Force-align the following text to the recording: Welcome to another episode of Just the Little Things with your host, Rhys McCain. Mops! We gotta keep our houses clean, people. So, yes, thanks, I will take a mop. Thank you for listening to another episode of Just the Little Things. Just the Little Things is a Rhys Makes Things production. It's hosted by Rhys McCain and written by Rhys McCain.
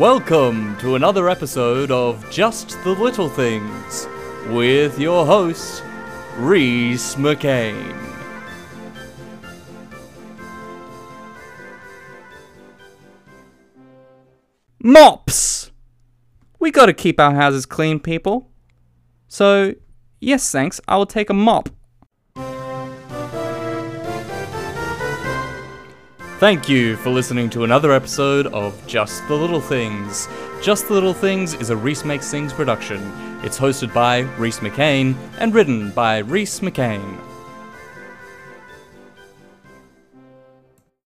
Welcome 0.00 0.78
to 0.78 0.94
another 0.94 1.28
episode 1.28 1.90
of 1.90 2.24
Just 2.30 2.82
the 2.84 2.92
Little 2.92 3.28
Things 3.28 4.08
with 4.48 4.98
your 4.98 5.26
host, 5.26 5.82
Rhys 6.38 7.16
McCain. 7.16 7.94
Mops! 14.82 15.70
We 16.58 16.70
gotta 16.70 16.94
keep 16.94 17.20
our 17.20 17.34
houses 17.34 17.66
clean, 17.66 18.00
people. 18.00 18.50
So, 19.28 19.74
yes, 20.18 20.50
thanks, 20.50 20.80
I 20.88 20.96
will 20.96 21.04
take 21.04 21.28
a 21.28 21.34
mop. 21.34 21.68
Thank 26.40 26.70
you 26.70 26.96
for 26.96 27.10
listening 27.10 27.50
to 27.50 27.64
another 27.64 27.92
episode 27.92 28.46
of 28.46 28.74
Just 28.86 29.28
the 29.28 29.34
Little 29.34 29.60
Things. 29.60 30.26
Just 30.62 30.88
the 30.88 30.94
Little 30.94 31.12
Things 31.12 31.52
is 31.52 31.68
a 31.68 31.76
Rhys 31.76 32.02
Makes 32.02 32.30
Things 32.30 32.50
production. 32.50 33.02
It's 33.44 33.58
hosted 33.58 33.92
by 33.92 34.20
Rhys 34.38 34.60
McCain 34.60 35.14
and 35.36 35.52
written 35.52 35.90
by 35.90 36.20
Rhys 36.20 36.60
McCain. 36.60 37.29